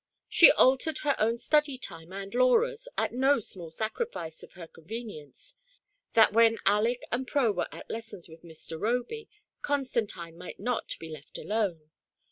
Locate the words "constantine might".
9.61-10.59